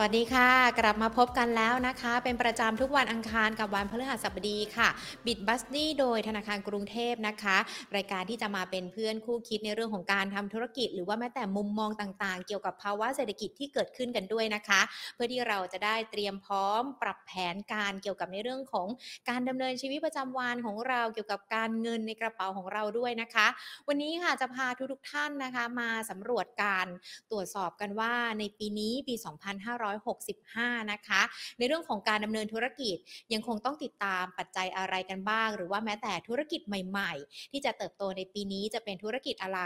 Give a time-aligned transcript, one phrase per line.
[0.00, 0.50] วัสดีค่ะ
[0.80, 4.88] กลับมาพบกันแล้วนะคะ เป็นประจำทุกวันอังคารกับวันพฤหัสบดีค่ะ
[5.26, 7.56] บิดบัสดี้โดยธนาคารกรุงเทพนะคะ
[7.96, 14.80] รายการที่จะมาเป็นเพื่อนคู่คิดในเรื่องของการทำธุรกิจ หรือว่าแม้แต่มุมมองต่างๆ เกี่ยวกับภาวะเศรษฐกิจที่เกิดขึ้นกันด้วยนะคะ
[15.14, 18.88] เพื่อที่เราจะได้เตรียมพร้อมปรับแผนการเกี่ยวกับในเรื่องของ
[19.28, 23.46] การดำเนินชีวิตประจำวันของเราเกี่ยวกับการเงินในกระเป๋าของเราด้วยนะคะ
[23.88, 26.86] วันนี้ค่ะจะพาทุกๆท่านนะคะ มาสำรวจการ
[27.30, 31.22] ตรวจสอบกันว่าในปีนี้ปี 2500 2565 นะคะ
[31.58, 32.96] ในเรื่องของการดำเนินธุรกิจ
[33.32, 39.60] ยังคงต้องติดตามปัจจัยอะไรกันบ้าง หรือว่าแม้แต่ธุรกิจใหม่ ๆ ที่จะเติบโตในปีนี้จะเป็นธุรกิจอะไร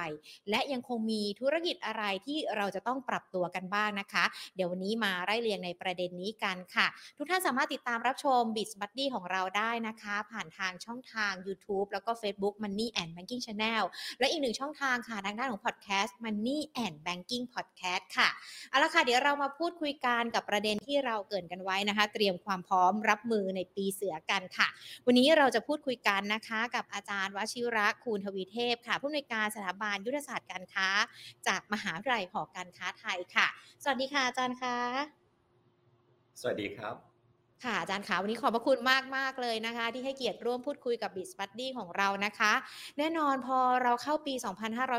[0.50, 4.24] และยังคงมีธุรกิจอะไรที่เราจะต้องปรับตัวกันบ้างนะคะ
[4.56, 6.86] เดี๋ยววันนี้มาไล่เรียงในประเด็นนี้กันค่ะ
[7.18, 12.88] ทุกท่านสามารถติดตามรับชม b i z b u d d y ของเราได้นะคะ ผ่านทางช่องทาง YouTube แล้วก็ Facebook Money
[13.00, 13.82] and Banking Channel
[14.18, 18.28] และอีกหนึ่งช่องทางค่ะทางด้านของ Podcast Money and Banking Podcast ค่ะ
[18.70, 24.68] เอาละค่ะเดี๋ยวเรามาพูดคุยกันกับประเด็นที่เราเกินกันไว้นะคะ เตรียมความพร้อมรับมือในปีเสือกันค่ะ
[25.06, 30.88] วันนี้เราจะพูดคุยกันนะคะ กับอาจารย์วชิระคูณทวีเทพค่ะผู้อำนวยการสถาบันยุทธศาสตร์การค้า
[31.46, 33.46] จากมหาวิทยาลัยหอการค้าไทยค่ะ
[33.82, 34.76] สวัสดีค่ะอาจารย์คะ
[36.40, 37.13] สวัสดีครับ
[37.64, 42.52] ค่ะอาจารย์คะวันนี้ขอบพระคุณมากมากๆเลยนะคะ ที่ให้เกียรติร่วมพูดคุยกับ b i z b u d d y ของเรานะคะ
[42.98, 44.34] แน่นอนพอเราเข้าปี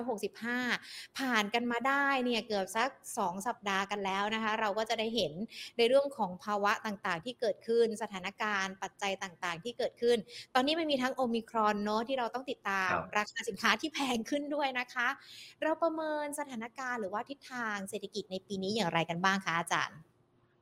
[0.06, 5.34] 2565 ผ่านกันมาได้เนี่ยเกือบสัก 2 สัปดาห์กันแล้วนะคะ เราก็จะได้เห็น
[5.78, 10.18] ในเรื่องของภาวะต่างๆ ที่เกิดขึ้นสถานการณ์ปัจจัยต่างๆ ที่เกิดขึ้น
[10.56, 15.08] ตอนนี้มันมีทั้งโอมิครอนเนาะที่เราต้องติดตามครับราคาสินค้าที่แพงขึ้นด้วยนะคะ
[15.62, 20.15] เราประเมินสถานการณ์หรือว่าทิศทางเศรษฐกิจในปีนี้อย่างไรกันบ้างคะอาจารย์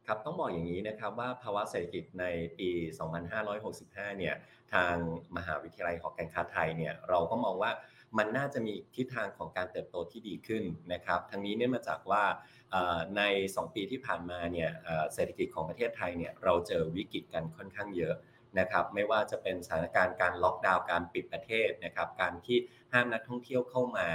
[0.08, 2.26] ครับต้องบอกอย่างนี้นะครับว่าภาวะเศรษฐกิจใน
[2.59, 2.70] ปี
[3.44, 4.36] 2565 เนี่ย
[4.73, 4.96] ทาง
[5.38, 7.72] มหาวิทยาลัยหอการค้าไทยเนี่ยเราก็มองว่า
[8.18, 12.24] มันน่าจะมีทิศทางของการเติบโตที่ดีขึ้นนะครับทั้งนี้เนี่ยมาจากว่า
[12.72, 13.22] เอ่อใน
[13.54, 18.16] 2 ปีที่ผ่านมาเนี่ยเอ่อเศรษฐกิจของประเทศไทยเนี่ยเราเจอวิกฤตกันค่อนข้างเยอะ
[18.59, 22.58] นะครับไม่ว่าจะเป็นสถานการณ์การล็อกดาวน์การปิดประเทศนะครับการที่
[22.94, 24.08] ห้ามนักท่องเที่ยวเข้ามา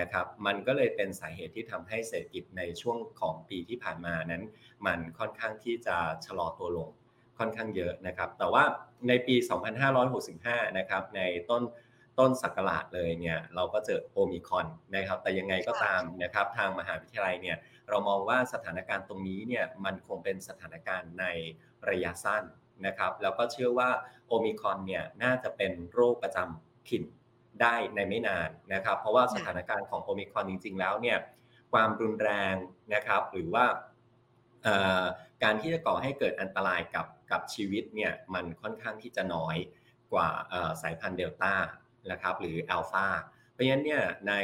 [0.00, 4.44] นะครับ มันก็เลยเป็นสาเหตุที่ทำให้เศรษฐกิจในช่วงของปีที่ผ่านมานั้น
[4.86, 6.88] มันค่อนข้างที่จะชะลอตัวลง
[7.38, 8.64] ค่อนข้างเยอะนะครับ แต่ว่า
[9.08, 9.36] ในปี
[10.06, 11.20] 2565 นะครับ ใน
[11.50, 11.62] ต้น
[12.18, 14.66] ต้นศักราชเลยเนี่ยเราก็เจอโอมิครอน
[14.96, 17.56] นะครับ แต่ยังไงก็ตามนะครับทางมหาวิทยาลัยเนี่ย
[17.88, 21.26] เรามองว่าสถานการณ์ตรงนี้เนี่ยมันคงเป็นสถานการณ์ใน
[21.90, 22.44] ระยะสั้น
[22.86, 23.90] นะครับ แล้วก็เชื่อว่า
[24.28, 27.04] โอมิครอนเนี่ยน่าจะเป็นโรคประจำถิ่น
[27.62, 31.18] ได้ในไม่นานนะครับ เพราะว่าสถานการณ์ของโอมิครอนจริง ๆ แล้วเนี่ย
[31.72, 32.54] ความรุนแรง
[32.94, 33.64] นะครับ หรือว่า
[35.42, 39.56] การที่จะก่อให้เกิดอันตรายกับกับชีวิตเนี่ยมันค่อนข้างที่จะน้อย
[40.12, 40.28] กว่า
[40.82, 41.54] สายพันธุ์เดลต้า
[42.10, 43.06] นะครับหรืออัลฟา
[43.52, 44.34] เพราะฉะนั้นเนี่ยใน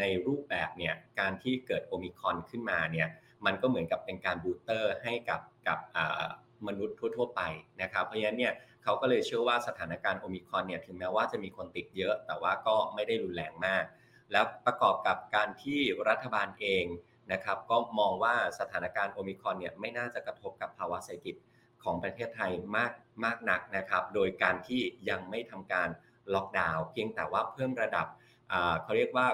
[0.00, 3.08] ในรูปแบบเนี่ยการที่เกิดโอมิครอนขึ้นมาเนี่ย
[3.46, 5.78] มันก็เหมือนกับเป็นการบูสเตอร์ให้กับกับ
[6.66, 7.42] มนุษย์ทั่ว ๆ ไป
[7.82, 13.84] นะครับ เพราะฉะนั้นเนี่ย เขาก็เลยเชื่อว่าสถานการณ์โอมิครอนเนี่ยถึงแม้ว่าจะมีคนติดเยอะ แต่ว่าก็ไม่ได้รุนแรงมาก
[14.32, 16.84] แล้วประกอบกับการที่รัฐบาลเอง
[17.32, 21.36] นะครับก็มองว่าสถานการณ์โอมิครอนเนี่ยไม่น่าจะกระทบกับภาวะเศรษฐกิจ
[21.82, 22.92] ของประเทศไทยมาก
[23.24, 24.80] มากนักนะครับ โดยการที่
[25.10, 25.88] ยังไม่ทำการ
[26.34, 28.06] ล็อกดาวน์เพียงแต่ว่าเพิ่มระดับ
[28.82, 29.26] เขาเรียกว่า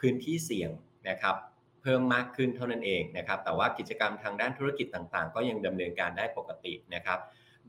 [0.00, 0.70] พื้นที่เสี่ยง
[1.08, 1.36] นะครับ
[1.82, 7.18] เพิ่มมากขึ้นเท่านั้นเองนะครับ แต่ว่ากิจกรรมทางด้านธุรกิจต่างๆ ก็ยังดำเนินการได้ปกตินะครับ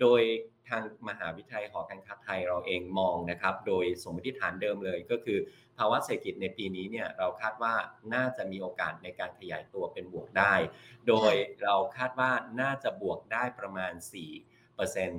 [0.01, 0.21] โดย
[0.69, 5.39] ทางมหาวิทยาลัยหอการค้าไทยเราเองมองนะครับ โดยสมมติฐานเดิมเลยก็คือ
[5.77, 7.73] ภาวะเศรษฐกิจในปีนี้เนี่ยเราคาดว่า
[8.13, 10.53] น่าจะมีโอกาสในการขยายตัวเป็นบวกได้
[11.07, 11.33] โดย
[11.63, 15.09] เราคาดว่าน่าจะบวกได้ประมาณ 4%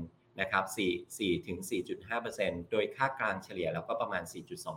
[0.40, 1.58] นะครับ4 4ถึง
[2.14, 4.22] 4.5%โดยค่ากลางเฉลี่ยแล้วก็ประมาณ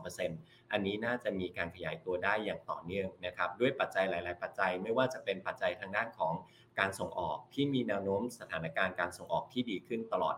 [0.09, 6.33] 4.2%อันนี้น่าจะมีการขยายตัวได้อย่างต่อเนื่องนะครับ ด้วยปัจจัยหลาย ๆ ปัจจัยไม่ว่าจะเป็นปัจจัยทางด้านของ
[6.79, 10.35] การส่งออกที่มีแนวโน้มสถานการณ์การส่งออกที่ดีขึ้นตลอด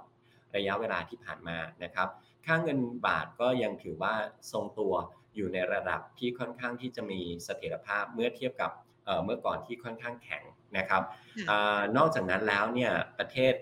[0.56, 2.08] ระยะเวลาที่ผ่านมานะครับ
[2.46, 4.14] ค่าเงินบาทก็ยังถือว่า
[4.52, 4.94] ทรงตัว
[5.36, 8.72] อยู่ในระดับที่ค่อนข้างที่จะมีเสถียรภาพเมื่อเทียบกับ
[9.06, 10.44] เอ่อเมื่อก่อนที่ค่อนข้างแข็ง
[10.78, 11.04] นะครับ
[11.40, 13.54] ค่ะอานอกจากนั้นแล้วเนี่ยประเทศ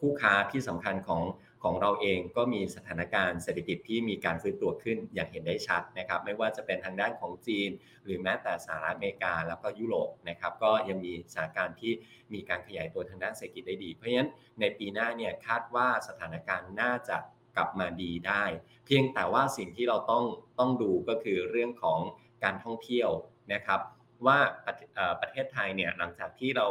[0.00, 1.22] คู่ค้าที่สำคัญของ
[1.64, 7.70] ของเราเองก็มีสถานการณ์เศรษฐกิจที่มีการฟื้นตัวขึ้นอย่างเห็นได้ชัดนะครับ ไม่ว่าจะเป็นทางด้านของจีน
[8.04, 11.92] หรือแม้แต่สหรัฐอเมริกาแล้วก็ยุโรปนะครับ ก็ยังมีสถานการณ์ที่
[12.34, 14.30] มีการขยายตัวทางด้านเศรษฐกิจได้ดี เพราะฉะนั้น
[14.60, 17.16] ในปีหน้าเนี่ยคาดว่าสถานการณ์น่าจะ
[17.56, 18.44] กลับมาดีได้
[18.86, 20.24] เพียงแต่ว่าสิ่งที่เราต้อง
[20.58, 22.00] ต้องดูก็คือเรื่องของ
[22.44, 23.10] การท่องเที่ยว
[23.52, 23.80] นะครับ
[24.26, 26.66] ว่าประเทศเอ่อประเทศไทยเนี่ยหลังจากที่เรา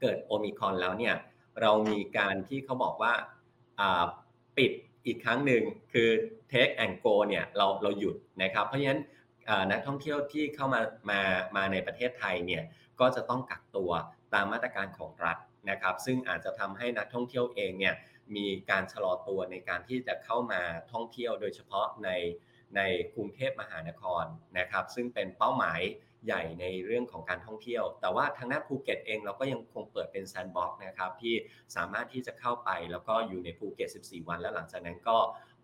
[0.00, 1.14] เกิดโอมิคอนแล้วเนี่ย
[1.60, 3.12] เรามีการที่เขาบอกว่า
[4.58, 4.72] ปิด
[5.06, 5.62] อีกครั้งหนึ่ง
[5.92, 6.08] คือ
[6.52, 9.02] take and go เนี่ยเราเราหยุดนะครับ เพราะฉะนั้น
[9.72, 10.80] นักท่องเที่ยวที่เข้ามา
[11.10, 11.20] มา
[11.56, 12.62] มาในประเทศไทยเนี่ย
[13.00, 13.90] ก็จะต้องกักตัว
[14.34, 15.36] ตามมาตรการของรัฐ
[15.70, 17.94] นะครับ ซึ่งอาจจะทำให้นักท่องเที่ยวเองเนี่ย
[18.36, 20.60] มีการชะลอตัวในการที่จะเข้ามา
[20.92, 22.10] ท่องเที่ยวโดยเฉพาะใน
[22.76, 22.80] ใน
[23.14, 24.24] กรุงเทพมหานคร
[24.58, 25.80] นะครับ ซึ่งเป็นเป้าหมาย
[26.26, 31.34] ใหญ่ในเรื่องของการท่องเที่ยว แต่ว่าทางด้านภูเก็ตเองเราก็ยังคงเปิดเป็น sandbox นะครับที่
[31.76, 35.16] สามารถที่จะเข้าไปแล้วก็อยู่ในภูเก็ต 14 วัน แล้วหลังจากนั้นก็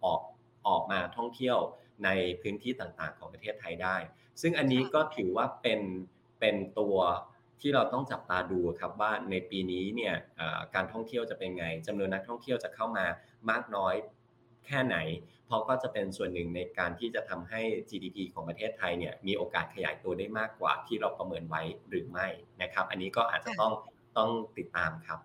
[0.05, 0.21] ออก
[0.69, 1.59] ออกมาท่องเที่ยว
[2.05, 2.11] ใน
[2.43, 3.97] พื้นที่ต่างๆ ของประเทศไทยได้
[4.41, 5.81] ซึ่งอันนี้ก็ถือว่าเป็น
[6.41, 6.97] เป็นตัว
[7.61, 10.15] ที่เราต้องจับตาดูครับว่าในปีนี้เนี่ย
[10.75, 13.07] การท่องเที่ยวจะเป็นไงจำนวนนักท่องเที่ยวจะเข้ามา
[13.51, 13.95] มากน้อย
[14.67, 14.97] แค่ไหน
[15.49, 17.61] เพราะก็จะเป็นส่วนหนึ่งในการที่จะทำให้
[17.91, 22.27] GDP ของประเทศไทยเนี่ยมีโอกาสขยายตัวได้มากกว่าที่เราประเมินไว้หรือไม่
[22.63, 23.73] นะครับ อันนี้ก็อาจจะต้อง
[24.17, 25.19] ต้องติดตามครับ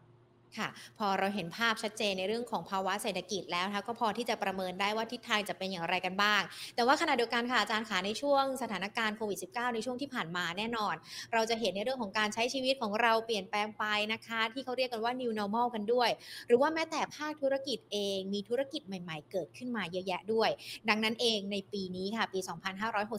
[0.60, 0.70] ค่ะ
[1.00, 6.42] พอเราเห็นภาพชัดเจนในเรื่องของภาวะเศรษฐกิจแล้วนะคะก็พอที่จะประเมินได้ว่าทิศทางจะเป็นอย่างไรกันบ้าง
[6.76, 10.96] แต่ว่าขณะเดียวกันค่ะอาจารย์ขาในช่วงสถานการณ์โควิด -19 ในช่วงที่ผ่านมาแน่นอน
[11.34, 16.10] เราจะเห็นในเรื่องของการใช้ชีวิตของเราเปลี่ยนแปลงไปนะคะ ที่เขาเรียกกันว่า new normal กันด้วย
[16.48, 20.50] หรือว่าแม้แต่ภาคธุรกิจเองมีธุรกิจใหม่ๆ เกิดขึ้นมาเยอะแยะด้วย
[20.90, 22.40] ดังนั้นเองในปีนี้ค่ะปี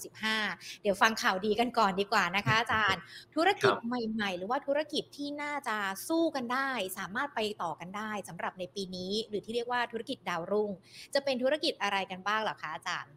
[0.00, 3.00] 2565 เดี๋ยวฟังข่าวดีกันก่อนดีกว่านะคะอาจารย์
[3.34, 5.76] ธุรกิจใหม่ ๆ หรือว่าธุรกิจที่น่าจะ
[6.08, 10.70] สู้กันได้สามารถไปต่อกันได้สำหรับในปีนี้ หรือที่เรียกว่าธุรกิจดาวรุ่ง
[11.14, 13.14] จะเป็นธุรกิจอะไรกันบ้างหรอคะอาจารย์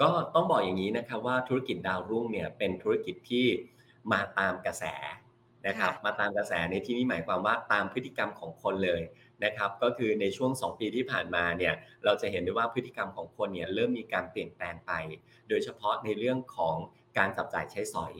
[0.00, 3.46] ก็ต้องบอกอย่างนี้นะครับว่าธุรกิจดาวรุ่งเนี่ยเป็นธุรกิจที่
[4.12, 4.84] มาตามกระแส
[5.66, 9.02] นะครับมาตามกระแสในที่นี้หมายความว่าตามพฤติกรรมของคนเลย
[9.44, 11.74] นะครับก็คือในช่วง 2 ปีที่ผ่านมาเนี่ย
[12.04, 14.92] เราจะเห็นได้ว่าพฤติกรรมของคนเนี่ยเริ่มมีการเปลี่ยนแปลงไป
[15.48, 16.76] โดยเฉพาะในเรื่องของ
[17.18, 18.12] การจับจ่ายใช้สอย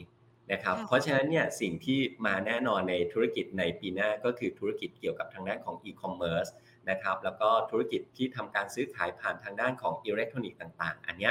[0.51, 6.47] นะครับ เพราะฉะนั้นเนี่ยสิ่งที่มาแน่นอนในธุรกิจในปีหน้าก็คือธุรกิจเกี่ยวกับทางด้านของอีคอมเมิร์ซ
[6.89, 11.29] นะครับแล้วก็ธุรกิจที่ทำการซื้อขายผ่านทางด้านของอิเล็กทรอนิกส์ต่างๆ อันนี้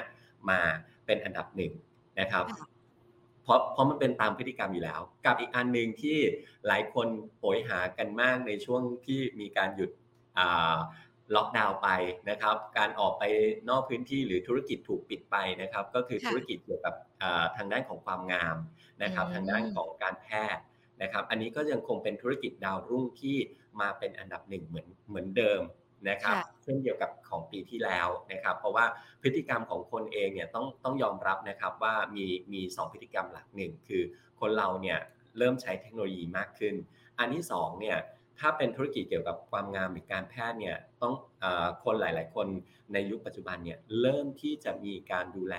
[0.51, 0.61] มา
[1.07, 1.73] เป็นอันดับหนึ่ง
[2.21, 2.45] นะครับ
[3.43, 6.19] เพราะเพราะมันเป็นตามพฤติกรรมอยู่แล้ว กับอีกอันหนึ่งที่
[6.67, 9.91] หลายคนโหยหากันมากในช่วงที่มีการหยุด
[11.35, 11.89] ล็อกดาวน์ไป
[12.31, 13.25] นะครับ การออกไป
[13.69, 16.95] นอกพื้นที่หรือธุรกิจถูกปิดไปนะครับ ก็คือธุรกิจเกี่ยวกับ
[17.57, 18.57] ทางด้านของความงาม
[19.03, 20.63] นะครับทางด้านของการแพทย์
[21.03, 23.37] นะครับอันนี้ก็ยังคงเป็นธุรกิจดาวรุ่งที่
[23.81, 25.63] มาเป็นอันดับหนึ่งเหมือนเหมือนเดิม
[26.09, 28.85] นะครับเช่นเดียวกับของปีที่แล้วนะครับ เพราะว่า
[29.23, 34.03] พฤติกรรมของคนเองเนี่ยต้องต้องยอมรับนะครับว่ามีมีสองพฤติกรรมหลักหนึ่งคือ
[34.41, 34.99] คนเราเนี่ย
[35.39, 36.75] เริ่มใช้เทคโนโลยีมากขึ้น
[37.19, 37.99] อันที่สองเนี่ย
[38.39, 41.45] ถ้าเป็นธุรกิจเกี่ยวกับความงามหรือการแพทย์เนี่ยต้องอ
[41.85, 42.47] คนหลาย ๆ คน
[42.93, 45.57] ในยุคปัจจุบันเนี่ยเริ่มที่จะมีการดูแล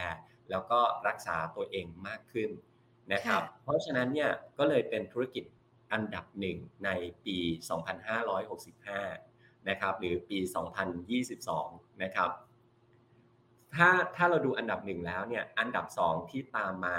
[0.50, 2.50] แล้วก็รักษาตัวเองมากขึ้น
[3.11, 5.44] นะครับ เพราะฉะนั้นเนี่ยก็เลยเป็นธุรกิจ
[5.94, 6.89] อันดับหนึ่งใน
[7.25, 7.38] ปี
[8.73, 10.39] 2565 นะครับหรือปี
[11.19, 12.29] 2022 นะครับ
[13.75, 16.97] ถ้าถ้าเราดูอันดับหนึ่งแล้วเนี่ยอันดับสองที่ตามมา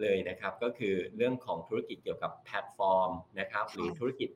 [0.00, 3.10] เลยนะครับก็คือเรื่องของธุรกิจเกี่ยวกับแพลตฟอร์ม
[3.40, 4.30] นะครับหรือธุรกิจ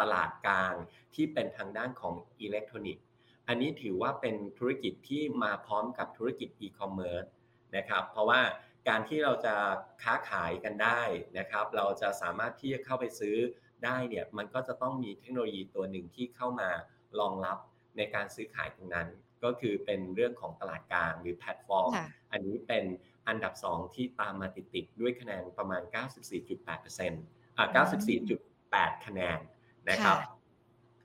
[0.00, 0.74] ตลาดกลาง
[1.14, 3.04] ที่เป็นทางด้านของอิเล็กทรอนิกส์
[3.48, 7.24] อันนี้ถือว่าเป็นธุรกิจที่มาพร้อมกับธุรกิจอีคอมเมิร์ซ
[7.76, 8.40] นะครับเพราะว่า
[8.88, 9.54] การที่เราจะ
[10.02, 11.00] ค้าขายกันได้
[11.38, 13.36] นะครับ เราจะสามารถที่จะเข้าไปซื้อ
[13.84, 16.70] ได้เนี่ยมันก็จะต้องมีเทคโนโลยีตัวหนึ่งที่เข้ามา
[17.20, 17.58] รองรับ
[17.96, 19.08] ในการซื้อขายตรงนั้น
[19.44, 21.90] ก็คือเป็นเรื่องของตลาดกลางหรือแพลตฟอร์ม
[22.32, 22.84] อันนี้เป็น
[23.28, 25.82] อันดับ 2 ที่ตามมาติดๆด้วยคะแนนประมาณ
[26.50, 27.66] 94.8%อ่า
[28.36, 29.38] 94.8 คะแนน
[29.90, 30.18] นะครับ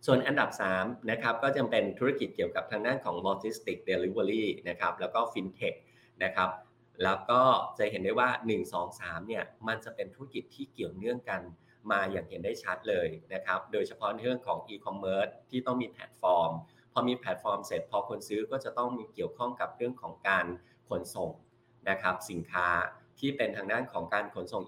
[0.05, 5.77] ส่วนอันดับ3นะครับก็จะเป็นธุรกิจเกี่ยวกับทางด้านของ logistics delivery นะครับแล้วก็ fintech
[6.23, 6.49] นะครับ
[7.03, 7.41] แล้วก็
[7.77, 11.41] จะเห็นได้ว่า 1 2 3เนี่ยมันจะเป็นธุรกิจที่เกี่ยวเนื่องกัน
[11.91, 16.51] มาอย่างเห็นได้ชัดเลยนะครับ โดยเฉพาะเรื่องของ e-commerce ที่ต้องมีแพลตฟอร์ม
[16.93, 20.45] พอมีแพลตฟอร์มเสร็จ พอคนซื้อก็จะต้องมีเกี่ยวข้องกับเรื่องของการ
[20.89, 21.31] ขนส่ง
[21.89, 22.67] นะครับสินค้า
[23.19, 24.63] ที่เป็นทางด้านของการขนส่ง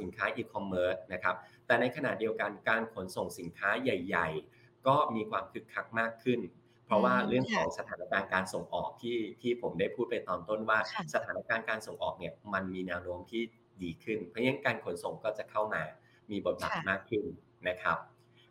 [0.00, 1.36] สินค้าอีคอมเมิร์ซนะครับ
[1.66, 6.40] แต่ในขณะเดียวกันการขนส่งสินค้าใหญ่ ๆ ก็มีความคึกคักมากขึ้น
[6.90, 10.78] เพราะว่าเรื่องของสถานการณ์การส่งออกที่ที่ผมได้พูดไปตอนต้นว่า
[11.14, 13.42] สถานการณ์การส่งออกเนี่ยมันมีแนวโน้มที่
[13.82, 15.82] ดีขึ้น เพราะงั้นการขนส่งก็จะเข้ามา
[16.30, 17.24] มีบทบาทมากขึ้น
[17.68, 17.98] นะครับ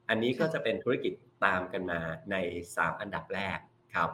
[0.09, 1.13] อันนี้ก็จะเป็นธุรกิจ
[1.45, 1.99] ตามกันมา
[2.31, 2.35] ใน
[2.67, 3.57] 3 อันดับแรก
[3.95, 4.09] ครับ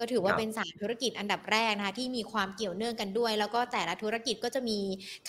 [0.00, 4.78] ก็ถือว่าเป็นสามธุรกิจอันดับแรกนะคะที่มีความเกี่ยวเนื่องกันด้วย แล้วก็แต่ละธุรกิจก็จะมี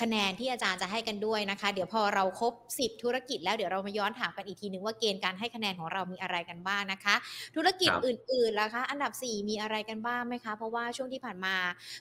[0.02, 7.16] คะแนนที่อาจารย์จะให้กันด้วยนะคะ เดี๋ยวพอเราครบ 10 ธุรกิจแล้วเดี๋ยวเรามาย้อนถามกันอีกทีนึงว่าเกณฑ์การให้คะแนนของเรามีอะไรกันบ้างนะคะ
[7.56, 11.56] ธุรกิจอื่นๆล่ะคะ อันดับ 4 มีอะไรกันบ้างไหมคะ เพราะว่าช่วงที่ผ่านมา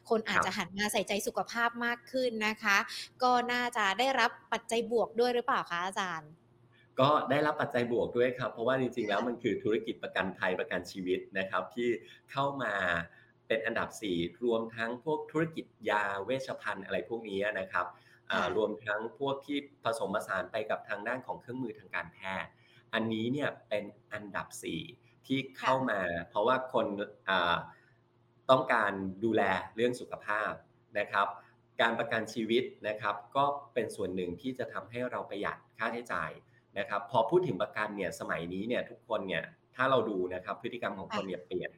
[0.09, 2.77] คนอาจจะหันมาใส่ใจสุขภาพมากขึ้นนะคะ
[3.23, 6.31] ก็น่าจะได้รับปัจจัยบวกด้วยหรือเปล่าคะอาจารย์
[7.01, 11.89] ก็ได้รับปัจจัยบวกด้วยครับ เพราะว่าจริงๆแล้วมันคือธุรกิจประกันภัยประกันชีวิตนะครับ ที่
[12.31, 12.75] เข้ามา
[13.47, 17.87] เป็นอันดับ 4 รวมทั้งพวกธุรกิจยาเวชภัณฑ์อะไรพวกนี้นะครับ
[18.31, 22.51] อ่ารวมทั้งพวกที่ผสมผสานไปกับทางด้านของเครื่องมือทางการแพทย์
[22.95, 24.47] อันนี้เนี่ยเป็นอันดับ
[24.89, 26.01] 4 ที่เข้ามา
[26.31, 26.87] เพราะว่าคน
[27.29, 27.57] อ่า
[28.51, 28.93] ต้องการ
[29.25, 29.43] ดูแล
[29.77, 30.53] เรื่องสุขภาพ
[30.99, 31.27] นะครับ
[31.81, 36.31] การประกันชีวิตนะครับ ก็เป็นส่วนหนึ่งที่จะทำให้เราประหยัดค่าใช้จ่าย
[36.79, 41.71] นะครับพอพูดถึงประกันเนี่ยสมัยนี้เนี่ยทุกคนเนี่ยถ้าเราดูนะครับพฤติกรรมของคนเนี่ยเปลี่ยน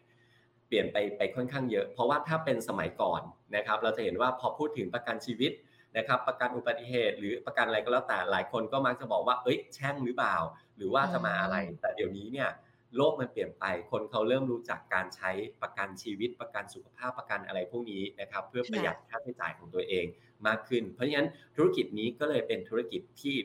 [0.69, 3.23] เปลี่ยนไปไปค่อนข้างเยอะ เพราะว่าถ้าเป็นสมัยก่อน
[3.57, 5.53] นะครับเราจะเห็นว่าพอพูดถึงประกันชีวิต
[5.97, 10.37] นะครับประกันอุบัติเหตุ หรือประกันอะไรก็แล้วแต่หลายคนก็มักจะบอกว่าเอ้ยแช่งหรือเปล่า
[10.77, 12.49] หรือว่าจะมาอะไร แต่เดี๋ยวนี้เนี่ย
[12.97, 15.31] โลกมันเปลี่ยนไป คนเขาเริ่มรู้จักการใช้
[15.63, 20.07] ประกันชีวิตประกันสุขภาพประกันอะไรพวกนี้นะครับเพื่อประหยัดค่าใช้จ่ายของตัวเอง
[20.47, 23.37] มากขึ้น เพราะฉะนั้นธุรกิจนี้ก็เลยเป็นธุรกิจที่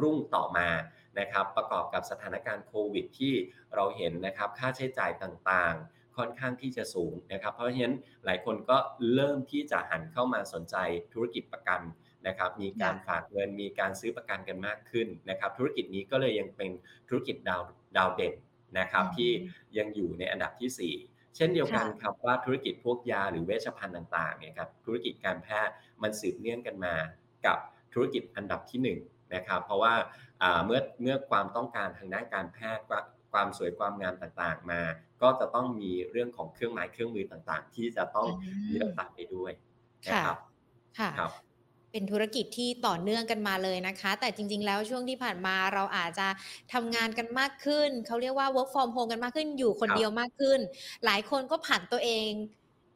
[0.00, 0.68] รุ่งต่อมา
[1.18, 3.34] นะครับประกอบกับสถานการณ์โควิดที่
[3.74, 8.76] เราเห็นนะครับค่าใช้จ่ายต่างๆ ค่อนข้างที่จะสูงนะครับเพราะฉะนั้นหลายคนก็
[9.14, 10.76] เริ่มที่จะหันเข้ามาสนใจ
[11.12, 11.80] ธุรกิจประกัน
[12.26, 16.70] นะครับมีการฝากเงินมีการซื้อประกันกันมากขึ้นนะครับธุรกิจนี้ก็เลยยังเป็น
[17.08, 17.62] ธุรกิจดาว
[17.96, 18.34] ดาวเด่น
[18.78, 19.30] นะครับที่
[19.78, 26.94] ยังอยู่ในอันดับที่ 4เช่นเดียวกันครับว่าธุรกิจพวกยาหรือเวชภัณฑ์ต่างๆเนี่ยครับธุรกิจการแพทย์มันสืบเนื่องกันมา
[27.46, 27.58] กับ
[27.94, 29.94] ธุรกิจอันดับที่1 นะครับ เพราะว่า
[30.64, 32.84] เมื่อเมื่อความต้องการทางด้านการแพทย์
[33.32, 34.82] ความสวยความงามต่างๆมา
[35.22, 38.28] ก็จะต้องมีเรื่องของเครื่องหมายเครื่องมือต่างๆ ที่จะต้อง
[38.68, 39.52] มีรักษาไปด้วย
[40.08, 40.36] นะครับ
[40.98, 41.10] ค่ะ
[41.92, 46.28] เป็นธุรกิจที่ต่อเนื่องกันมาเลยนะคะ แต่จริง ๆ แล้วช่วงที่ผ่านมาเราอาจจะ
[46.72, 50.60] ทำงานกันมากขึ้น เขาเรียกว่า work from home กันมากขึ้นอยู่คนเดียวมากขึ้น
[51.04, 52.30] หลายคนก็ผ่านตัวเอง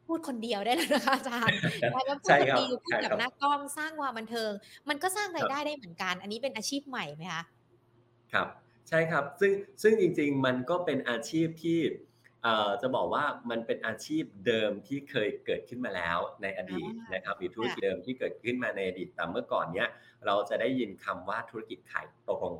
[0.07, 1.57] พูดคนเดียวได้แล้วนะคะอาจารย์
[1.91, 4.51] แล้วก็พูดคนเดียวพูดกับหน้ากล้องสร้างความบันเทิง
[4.89, 7.43] มันก็สร้างรายได้ได้เหมือนกัน อันนี้เป็นอาชีพใหม่ไหมคะ
[8.33, 8.47] ครับ
[8.89, 11.79] ใช่ครับซึ่งซึ่งจริง ๆ มันก็เป็นอาชีพที่
[12.81, 19.87] จะบอกว่ามันเป็นอาชีพเดิมที่เคยเกิดขึ้นมาแล้วในอดีตนะครับหรือธุรกิจเดิมที่เกิดขึ้นมาในอดีตแต่เมื่อก่อนเนี้ย
[20.25, 22.51] เราจะได้ยินคำว่าธุรกิจขายตรง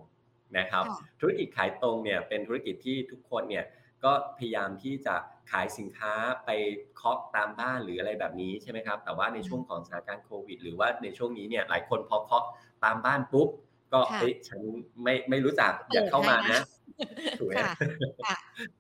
[0.58, 0.84] นะครับ
[1.20, 3.66] ธุรกิจขายตรงเนี่ยเป็นธุรกิจที่ทุกคนเนี่ย
[4.04, 5.16] ก็พยายามที่จะ
[5.52, 6.14] ขายสินค้า
[6.46, 6.50] ไป
[6.96, 12.46] เคาะตามบ้านหรืออะไรแบบนี้ใช่ไหมครับ แต่ว่าในช่วงของสถานการณ์โควิด หรือว่าในช่วงนี้เนี่ยหลายคนพอเคาะ
[12.86, 13.50] ตามบ้านปุ๊บ
[13.94, 14.60] ก็เฮ้ยฉัน
[15.04, 16.62] ไม่ไม่รู้จักอย่าเข้ามานะ
[17.40, 17.54] ถูกไหม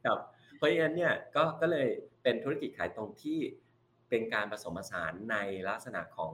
[0.06, 0.18] ครับ
[0.58, 1.88] เพราะฉะนั้นเนี่ยก็ก็เลย
[2.24, 3.40] เป็นธุรกิจขายตรงที่
[4.10, 5.38] เป็นการผสมผสานใน
[5.70, 6.32] ลักษณะของ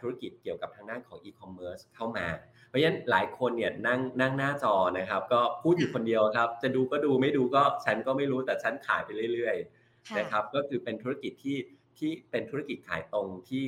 [0.00, 2.26] ธุรกิจเกี่ยวกับทางด้านของอีคอมเมิร์ซเข้ามา
[2.72, 11.58] เพราะฉะนั้นหลายคนเนี่ยนั่งนั่งหน้าจอนะครับ ก็พูดอยู่คนเดียวครับ จะดูก็ดูไม่ดูก็ฉันก็ไม่รู้แต่ฉันขายไปเรื่อยๆนะครับก็คือเป็นธุรกิจที่
[11.98, 13.64] ที่เป็นธุรกิจขายตรงที่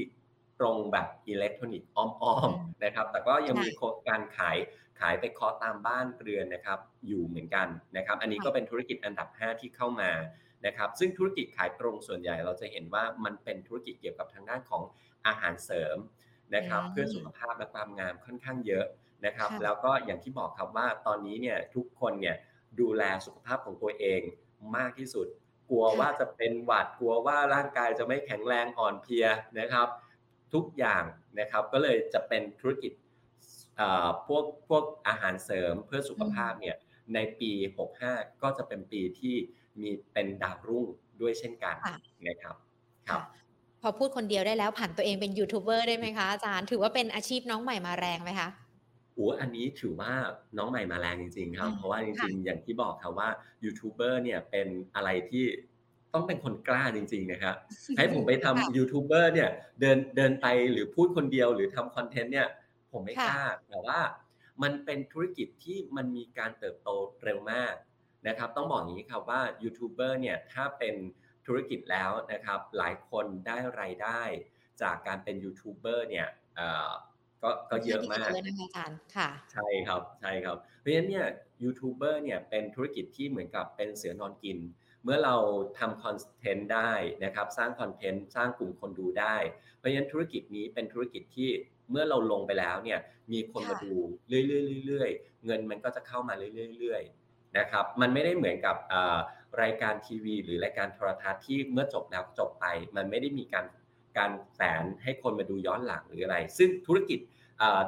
[0.61, 3.71] ตรงแบบอิเล็กทรอนิกส์อ้อมๆนะครับ แต่ก็ยังมี
[4.09, 4.57] การขาย
[5.01, 10.11] ขายไปเคาะตามบ้านเรือนนะครับ อยู่เหมือนกันนะครับ อันนี้ก็เป็นธุรกิจอันดับ 5 ที่เข้ามา
[10.67, 14.83] นะครับ ซึ่งธุรกิจขายตรงส่วนใหญ่เราจะเห็นว่ามันเป็นธุรกิจเกี่ยวกับทางด้านของ
[15.27, 15.97] อาหารเสริม
[16.55, 18.85] นะครับเพื่อสุขภาพและความงามค่อนข้างเยอะ
[19.27, 22.37] นะครับ แล้วก็อย่างที่บอกครับว่าตอนนี้เนี่ยทุกคนเนี่ย
[22.81, 24.21] ดูแลสุขภาพของตัวเอง
[24.77, 25.27] มากที่สุด
[25.71, 29.27] กลัวว่าจะเป็นหวัดกลัวว่าร่างกายจะไม่แข็งแรงอ่อนเพลีย
[29.59, 29.89] นะครับ
[30.55, 31.03] ทุกอย่าง
[31.39, 32.93] นะครับก็เลยจะเป็นธุรกิจ
[34.27, 36.77] พวกพวกอาหารเสริมเพื่อสุขภาพเนี่ย
[37.15, 37.53] ในปี
[37.97, 39.37] 65 ก็จะเป็นปีที่
[39.81, 40.87] มีเป็นดาวรุ่ง
[41.21, 41.77] ด้วยเช่นกัน
[42.29, 42.57] นะครับ
[43.09, 43.23] ครับ
[43.85, 48.49] พอพูดคนเดียวได้แล้วผ่านตัวเองเป็นยูทูบเบอร์ได้ไหมคะอาจารย์ถือว่าเป็นอาชีพน้องใหม่มาแรงไหมคะ
[49.15, 50.13] โอ้อันนี้ถือว่า
[50.59, 53.29] น้องใหม่มาแรงจริง ๆ ครับ เพราะว่าจริงๆอย่างที่บอกครับว่า
[53.65, 55.45] ยูทูบเบอร์เนี่ยเป็นอะไรที่
[56.13, 57.57] ต้องเป็นคนกล้าจริง ๆ นะครับ
[57.97, 59.51] ให้ผมไปทำยูทูบเบอร์เนี่ย
[59.81, 62.49] เดินเดินไปหรือพูดคนเดียวหรือทำ content เนี่ย
[62.93, 63.99] ผมไม่กล้าแต่ว่า
[64.63, 66.89] มันเป็นธุรกิจที่มันมีการเติบโต
[67.25, 67.75] เร็วมาก
[68.29, 70.95] นะครับ ต้องบอกอย่างนี้ครับว่ายูทูบเบอร์เนี่ยถ้าเป็น
[71.47, 74.23] ธุรกิจแล้วนะครับ หลายคนได้รายได้
[74.83, 76.29] จากการเป็นยูทูบเบอร์เนี่ย
[77.43, 81.27] ก็ก็เยอะมากเลยนะคะอาจารย์ค่ะ ใช่ครับใช่ครับ เพราะฉะนั้นเนี่ย
[81.63, 84.59] ยูทูบเบอร์เนี่ยเป็นธุรกิจที่เหมือนกับเป็นเสือนอนกิน
[85.05, 85.37] เมื่อเรา
[85.79, 86.93] ทำ content ได้
[87.25, 89.37] นะครับ สร้าง content สร้างกลุ่มคนดูได้
[89.77, 91.51] เพราะฉะนั้นธุรกิจนี้เป็นธุรกิจที่
[91.91, 92.99] เมื่อเราลงไปแล้วเนี่ย
[93.33, 93.95] มีคนมาดู
[94.89, 98.77] เรื่อยๆๆเงินมันก็จะเข้ามาเรื่อยๆนะครับ มันไม่ได้เหมือนกับ
[99.63, 103.67] รายการทีวี หรือรายการโทรทัศน์ที่เมื่อจบแล้วจบไป มันไม่ได้มีการ
[104.19, 107.19] การแฝงให้คนมาดูย้อนหลังหรืออะไร ซึ่งธุรกิจ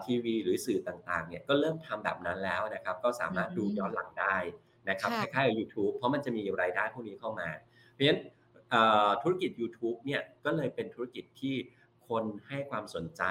[0.04, 4.36] ทีวีหรือสื่อต่างๆเนี่ยก็เริ่มทำแบบนั้นแล้วนะครับ ก็สามารถดูย้อนหลังได้
[4.88, 7.48] นะครับคล้ายๆ YouTube เพราะมันจะมีรายได้พวกนี้เข้ามา
[7.92, 8.20] เพราะฉะนั้น
[9.22, 11.54] ธุรกิจ YouTube เนี่ยก็เลยเป็นธุรกิจที่
[12.08, 13.22] คนให้ความสนใจ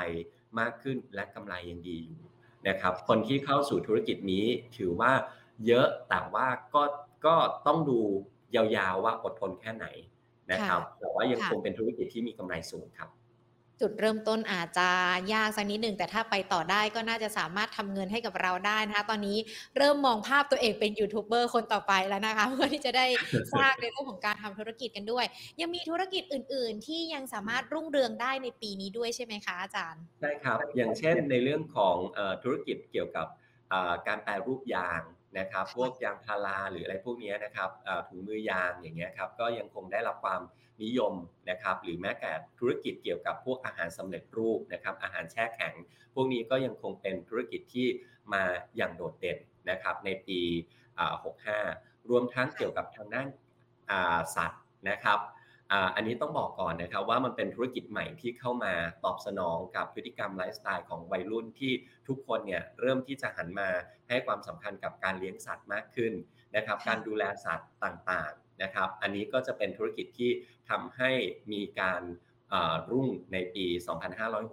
[0.59, 2.21] มากขึ้นและกำไรยังดีอยู่
[2.67, 4.45] นะครับ คนที่เข้าสู่ธุรกิจนี้
[4.77, 5.11] ถือว่า
[5.67, 6.83] เยอะแต่ว่าก็
[7.25, 7.35] ก็
[7.67, 7.99] ต้องดู
[8.55, 9.87] ยาวๆว่าอดทนแค่ไหน
[10.51, 13.09] นะครับแต่ว่ายังคงเป็นธุรกิจที่มีกำไรสูงครับ
[13.81, 14.89] จุดเริ่มต้นอาจจะ
[15.33, 19.37] ยากสักนิดหนึ่งแต่ถ้าไปต่อได้ก็น่าจะสามารถทำเงินให้กับเราได้นะคะ ตอนนี้
[19.77, 23.05] เริ่มมองภาพตัวเองเป็นยูทูบเบอร์คนต่อไปแล้วนะคะ เพื่อที่จะได้
[23.55, 25.25] สร้างในเรื่องของการทำธุรกิจกันด้วย
[25.61, 31.95] ยังมีธุรกิจอื่น ๆ ที่ยังสามารถรุ่งเรืองได้ในปีนี้ด้วยใช่ไหมคะอาจารย์ใช่ครับ อย่างเช่นในเรื่องของ
[32.43, 33.27] ธุรกิจเกี่ยวกับ
[34.07, 35.01] การแปรรูปยาง
[35.39, 37.69] นะครับพวกยางพาราหรืออะไรพวกนี้นะครับ
[38.07, 40.41] ถุงมือยางอย่างเงี้ยครับก็ยังคงได้รับความ
[40.83, 41.13] นิยม
[41.49, 45.73] นะครับหรือแม้แต่ธุรกิจเกี่ยวกับพวกอาหารสำเร็จรูปนะครับอาหารแช่แข็ง
[46.13, 47.87] พวกนี้ก็ยังคงเป็นธุรกิจที่
[48.33, 48.43] มา
[48.77, 49.37] อย่างโดดเด่น
[49.69, 50.39] นะครับในปี
[51.25, 53.27] 65 รวมทั้งเกี่ยวกับทางด้าน
[54.35, 55.19] สัตว์นะครับ
[55.95, 58.73] อันนี้ต้องบอกก่อนนะครับว่ามันเป็นธุรกิจใหม่ที่เข้ามา
[59.05, 61.71] ตอบสนองกับพฤติกรรมไลฟ์สไตล์ของวัยรุ่นที่
[62.07, 63.69] ทุกคนเนี่ยเริ่มที่จะหันมา
[64.09, 66.13] ให้ความสำคัญกับการเลี้ยงสัตว์มากขึ้น
[66.55, 70.31] นะครับการดูแลสัตว์ต่างๆนะครับ อันนี้ก็จะเป็นธุรกิจที่
[70.69, 71.11] ทำให้
[71.51, 72.01] มีการ
[72.91, 73.65] รุ่งในปี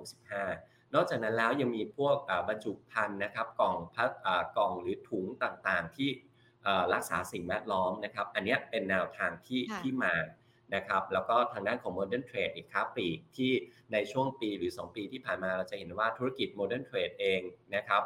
[0.09, 2.16] 2565 นอกจากนั้นแล้วยังมีพวก
[2.49, 4.11] บรรจุภัณฑ์นะครับกล่องพัด
[4.57, 6.11] กล่องหรือถุงต่างๆ ที่
[6.95, 10.12] รักษาสิ่งแวดล้อมนะครับ อันนี้เป็นแนวทางที่ที่มา
[10.74, 13.52] นะครับแล้วก็ทางด้านของ Modern Trade อีกครับปีกที่
[13.92, 17.40] ในช่วงปีหรือ 2 ปีที่ผ่านมาเราจะเห็นว่าธุรกิจ Modern Trade เอง
[17.74, 18.02] นะครับ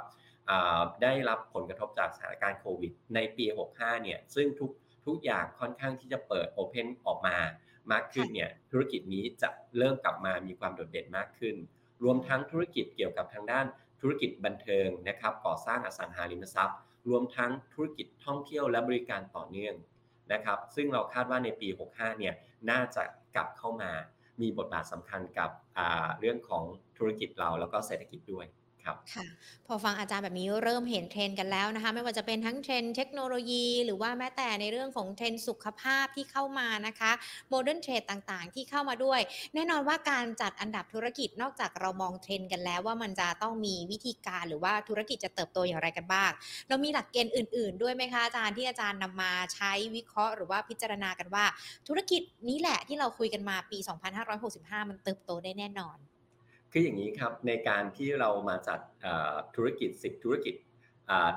[1.02, 4.70] ได้รับผลกระทบจากสถานการณ์โควิด ในปี 65 เนี่ยซึ่งทุก
[5.06, 7.36] ทุกอย่างค่อนข้างที่จะเปิด open ออกมา
[7.92, 11.54] มากขึ้นเนี่ยธุรกิจนี้จะเริ่มกลับมามีความโดดเด่นมากขึ้น
[12.04, 13.66] รวมทั้งธุรกิจเกี่ยวกับทางด้าน
[14.00, 19.74] ธุรกิจบันเทิงนะครับก่อสร้างอสังหาริมทรัพย์ รวมทั้งธุรกิจท่องเที่ยวและบริการต่อเนื่อง
[20.32, 22.34] นะครับซึ่งเราคาดว่าในปี 65 เนี่ย
[22.70, 23.02] น่าจะ
[23.36, 23.90] กลับเข้ามา
[24.42, 25.50] มีบทบาทสำคัญกับ
[26.20, 26.64] เรื่องของ
[26.98, 28.46] ธุรกิจเราแล้วก็เศรษฐกิจด้วย
[28.86, 29.26] ครับค่ะ
[29.66, 37.12] พอฟังอาจารย์แบบนี้เริ่มเห็นเทรนกันแล้วนะคะ ไม่ว่าจะเป็นทั้งเทรนเทคโนโลยี หรือว่าแม้แต่ในเรื่องของเทรนสุขภาพที่เข้ามานะคะ
[37.50, 39.20] modern trade ต่างๆ ที่เข้ามาด้วย
[39.54, 46.30] แน่นอนว่าการจัดอันดับธุรกิจนอกจากเรามองเทรนกันแล้วว่ามันจะต้องมีวิธีการหรือว่าธุรกิจจะเติบโตอย่างไรกันบ้าง
[46.68, 51.44] เรามีหลักเกณฑ์อื่น ๆ ด้วยไหมคะอาจารย์ที่อาจารย์นำมาใช้วิเคราะห์ หรือว่าพิจารณากันว่า
[51.88, 53.78] ธุรกิจนี้แหละที่เราคุยกันมาปี
[54.34, 55.98] 2565 มันเติบโตได้แน่นอน
[56.72, 58.80] คืออย่างนี้ครับในการที่เรามาจัด
[59.56, 60.54] ธุรกิจ 10 ธุรกิจ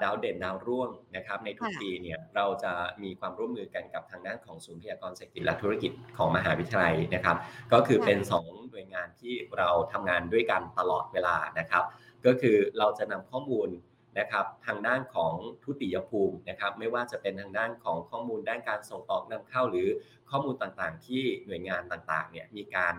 [0.03, 7.37] ดาวเด่นดาวร่วงนะครับในทุกปีเนี่ยเราจะมีความร่วมมือกันกับทางด้านของศูนย์พยากรเศรษฐกิจและธุรกิจของมหาวิทยาลัยนะครับ
[7.73, 11.83] ก็คือเป็น 2 หน่วยงานที่เราทำงานด้วยกันตลอดเวลานะครับ
[12.25, 13.69] ก็คือเราจะนำข้อมูล
[14.17, 19.87] นะครับทางด้านของทุติยภูมินะครับไม่ว่าจะเป็นทางด้านของข้อมูลด้านการส่งออกนำเข้าหรือ
[20.29, 22.95] ข้อมูลต่างๆ ที่หน่วยงานต่างๆเนี่ยมีการ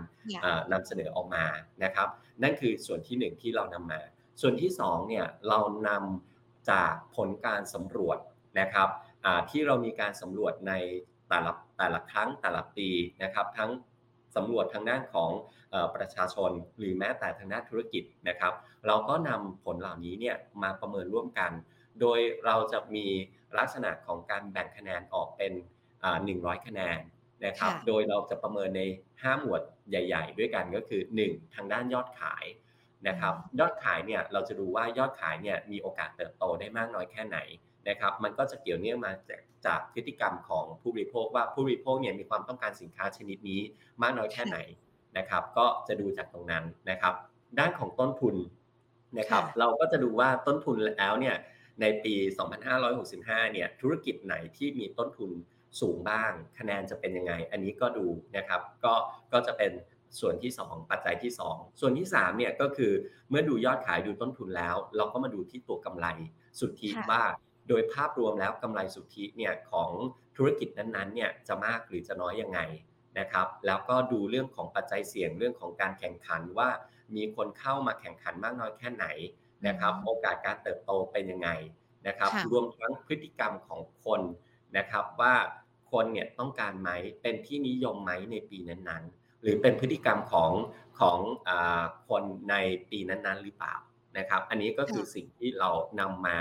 [0.73, 1.45] นำเสนอออกมา
[1.85, 2.09] นะครับ
[2.43, 4.01] นั่นคือส่วนที่ 1 ที่เรานำมา
[4.41, 8.19] ส่วนที่2เนี่ยเรานำจากผลการสำรวจ
[8.61, 8.89] นะครับ
[9.51, 10.73] ที่เรามีการสำรวจใน
[11.29, 12.89] แต่ละแต่ละครั้งแต่ละปี
[13.23, 13.71] นะครับ ทั้ง
[14.37, 15.31] สำรวจทางด้านของ
[15.97, 18.53] ประชาชนหรือแม้แต่ทางด้านธุรกิจนะครับ
[18.87, 21.51] เราก็นำผลเหล่านี้เนี่ยมาประเมินร่วมกัน
[22.01, 23.07] โดยเราจะมี
[23.59, 25.53] ลักษณะของการแบ่งคะแนนออกเป็น
[26.09, 26.99] 100 คะแนน
[27.47, 32.45] นะครับ โดยเราจะประเมินใน 5 หมวดใหญ่ ๆ ด้วยกันก็คือ 1 ทางด้านยอดขาย
[33.09, 37.39] นะครับ ยอดขายเนี่ยเราจะดูว่ายอดขายเนี่ยมีโอกาสเติบโตได้มากน้อยแค่ไหน
[37.89, 43.61] นะครับ มันก็จะเกี่ยวเนื่องมาจากจากพฤติกรรมของผู้บริโภคว่าผู้บริโภคเนี่ยมีความต้องการสินค้าชนิดนี้
[44.03, 44.59] มากน้อยแค่ไหน
[45.19, 47.15] นะครับ ก็จะดูจากตรงนั้นนะครับ
[47.59, 48.37] ด้านของต้นทุน
[49.19, 51.37] นะครับ เราก็จะดูว่าต้นทุนแล้วเนี่ย
[51.81, 52.15] ในปี
[52.85, 55.31] 2565 เนี่ยธุรกิจไหนที่มีต้นทุน
[55.81, 58.95] สูงบ้าง คะแนนจะเป็นยังไง อันนี้ก็ดูนะครับ ก็
[59.33, 59.73] ก็จะเป็น
[60.21, 62.93] ส่วนที่ 2 ปัจจัยที่ 2 ส่วนที่3เนี่ยก็คือ
[63.31, 66.07] เมื่อดูยอดขายดูต้นทุนแล้ว เราก็มาดูที่ตัวกำไร
[66.61, 67.23] สุทธิว่า
[67.69, 69.91] โดยภาพรวมแล้วกำไรสุทธิเนี่ยของ
[70.37, 72.61] ธุรกิจนั้นๆเนี่ยจะมากหรือจะน้อยยังไง
[73.21, 76.69] นะครับ แล้วก็ดูเรื่องของปัจจัยเสี่ยงเรื่องของการแข่งขันว่า
[77.17, 79.07] มีคนเข้ามาแข่งขันมากน้อยแค่ไหน
[79.67, 81.51] นะครับ โอกาสการเติบโตเป็นยังไง
[82.07, 84.21] นะครับ รวมทั้งพฤติกรรมของคน
[84.77, 85.35] นะครับว่า
[85.93, 86.91] คนเนี่ยต้องการไหม
[87.23, 90.53] เป็นที่นิยมไหมในปีนั้นๆ หรือเป็นพฤติกรรมของ
[91.01, 91.51] ของอ
[92.09, 92.55] คนใน
[92.91, 93.75] ปีนั้นๆ หรือเปล่า
[94.19, 96.39] นะครับ อันนี้ก็คือสิ่งที่เรานำมา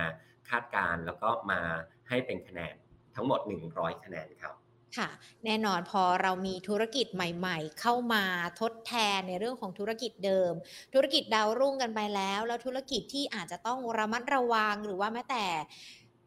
[0.50, 1.62] คาดการแล้วก็มา
[2.10, 2.76] ให้เป็นคะแนน
[3.16, 3.40] ทั้งหมด
[3.72, 4.54] 100 คะแนนครับ
[4.98, 5.10] ค่ะ
[5.46, 8.24] แน่นอนพอเรามีธุรกิจใหม่ ๆ เข้ามา
[8.60, 10.54] ทดแทนในเรื่องของธุรกิจเดิม
[10.94, 15.46] ธุรกิจดาวรุ่งกันไปแล้ว แล้วธุรกิจที่อาจจะต้องระมัดระวังหรือว่าแม้แต่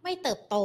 [0.03, 0.57] ไม่เติบโต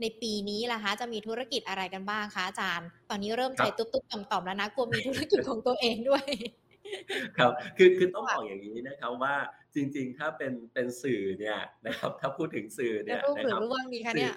[0.00, 6.24] ในปีนี้ล่ะคะจะมีธุรกิจอะไรกันบ้างคะอาจารย์ ตอนนี้เริ่มใจตุ๊บๆต่อมๆแล้วนะกลัวมีธุรกิจของตัวเองด้วย
[7.38, 9.34] ครับคือคือต้องบอกอย่างนี้นะครับว่า
[9.74, 14.32] จริง ๆ ถ้าเป็นเป็นสื่อเนี่ยนะครับถ้าพูดถึงสื่อเนี่ยนะครับร่วงดีคะเนี่ย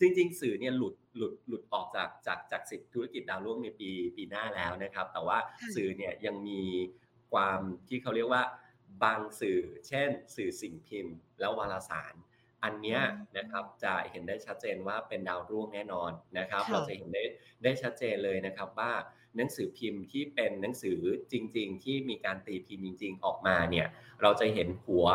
[0.00, 5.38] จริง ๆ สื่อเนี่ยหลุดหลุดหลุดออกจากจากจากสิทธิธุรกิจดาวร่วงในปีปีหน้าแล้วนะครับ แต่ว่า
[5.74, 6.62] สื่อเนี่ยยังมี
[7.32, 8.42] ความที่เขาเรียกว่า
[9.04, 12.14] บางสื่อ เช่น สื่อสิ่งพิมพ์ แล้ววารสาร
[12.64, 13.00] อันเนี้ย
[13.38, 17.24] นะครับจะเห็นได้ชัดเจนว่าเป็นดาวรุ่งแน่นอนนะครับ เราจะเห็นได้
[17.64, 18.92] ได้ชัดเจนเลยนะครับว่า
[19.36, 20.98] หนังสือพิมพ์ที่เป็นหนังสือ
[21.32, 23.86] จริง ๆ ที่มีการตีพิมพ์จริง ๆ ออกมาเนี่ย
[24.22, 25.06] เราจะเห็นหัว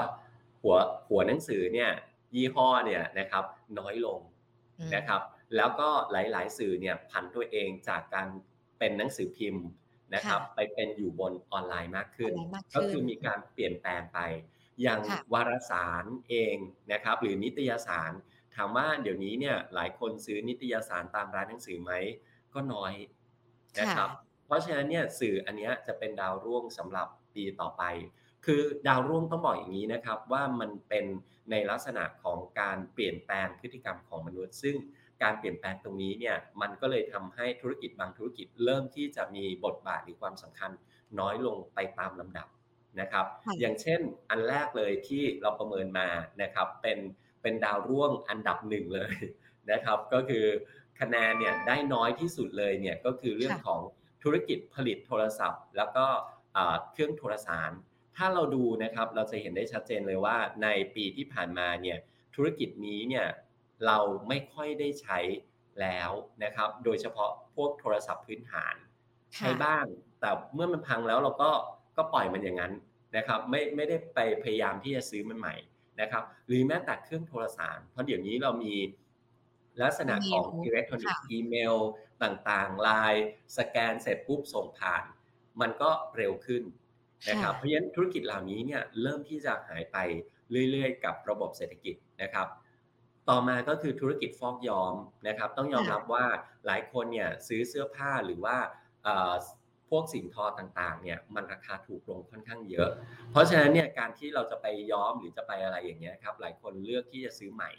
[0.62, 0.76] หัว
[1.10, 1.92] หัวหนังสือเนี่ย
[2.36, 3.44] ยี่ห้อเนี่ยนะครับ
[3.80, 4.20] น้อยลง
[4.96, 5.22] นะครับ
[5.56, 8.28] แล้วก็หลาย ๆ สื่อเนี่ยผันตัวเองจากการ
[8.80, 9.66] เป็นหนังสือพิมพ์
[10.16, 12.34] นะครับไปเป็นอยู่บนออนไลน์มากขึ้น
[12.76, 14.20] ก็คือมีการเปลี่ยนแปลงไป
[14.82, 15.00] อย่าง
[15.34, 16.56] วารสารเอง
[16.92, 18.12] นะครับหรือนิตยสาร
[18.56, 21.92] ถามว่าเดี๋ยวนี้เนี่ยหลายคนซื้อนิตยสารตามร้านหนังสือไหม
[22.54, 22.94] ก็น้อย
[23.80, 24.10] นะครับ
[24.46, 27.84] เพราะฉะนั้นเนี่ยสื่ออันนี้จะเป็นดาวร่วงสำหรับปีต่อไป
[28.52, 31.06] คือดาวร่วงต้องบอกอย่างนี้นะครับ ว่ามันเป็น
[31.52, 34.76] ในลักษณะของการเปลี่ยนแปลงพฤติกรรมของมนุษย์ ซึ่ง
[35.24, 40.72] การเปลี่ยนแปลงตรงนี้เนี่ยมันก็เลยทำให้ธุรกิจบางธุรกิจเริ่มที่จะมีบทบาทหรือความสำคัญ
[41.20, 42.48] น้อยลงไปตามลำดับ
[43.00, 43.26] นะครับ
[43.60, 46.08] อย่างเช่นอันแรกเลยที่เราประเมินมา
[46.42, 47.00] นะครับเป็น
[47.42, 49.14] เป็นดาวร่วงอันดับหนึ่งเลย
[49.72, 50.46] นะครับ ก็คือ
[51.00, 53.80] คะแนนเนี่ยได้น้อยที่สุดเลยเนี่ยก็คือเรื่องของ
[54.24, 56.06] ธุรกิจผลิตโทรศัพท์ แล้วก็
[56.92, 57.72] เครื่องโทรสาร
[58.20, 61.98] ถ้าเราดูนะครับเราจะเห็นได้ชัดเจนเลยว่าในปีที่ผ่านมาเนี่ย
[62.36, 63.28] ธุรกิจนี้เนี่ย
[63.86, 65.20] เราไม่ค่อยได้ใช้
[65.82, 66.12] แล้ว
[66.44, 68.76] นะครับ โดยเฉพาะพวกโทรศัพท์พื้นฐาน
[69.38, 69.86] ใช้บ้าง
[70.20, 71.52] แต่เมื่อมันพังแล้วเราก็
[71.98, 72.74] ก็ปล่อยมันอย่างนั้น
[73.18, 75.56] นะครับไม่ไม่ได้ไปพยายามที่จะซื้อมันใหม่
[76.02, 78.74] นะครับ หรือแม้แต่เครื่องโทรสารเพราะเดี๋ยวนี้เรามี
[79.82, 81.76] ลักษณะของอิเล็กทรอนิกส์อีเมล
[82.24, 83.26] ต่างๆไลน์
[83.58, 85.04] สแกนเสร็จปุ๊บส่งผ่าน
[85.62, 86.64] มันก็เร็วขึ้น
[87.30, 89.98] นะครับเพราะฉะนั้นธุรกิจเหล่านี้เนี่ยเริ่มที่จะหายไป
[90.72, 92.48] เรื่อยๆ กับระบบเศรษฐกิจนะครับ
[93.30, 94.96] ต่อมาก็คือธุรกิจฟอกย้อม
[95.28, 96.26] นะครับ ต้องยอมรับว่า
[96.66, 98.58] หลายคนเนี่ยซื้อเสื้อผ้าหรือว่า
[99.90, 102.90] พวกสิ่งทอต่างๆเนี่ยมันราคาถูกลงค่อนข้างเยอะ
[103.32, 107.72] เพราะฉะนั้นเนี่ยการที่เราจะไปย้อมหรือจะไปอะไรอย่างเงี้ยครับหลายคนเลือกที่จะซื้อใหม่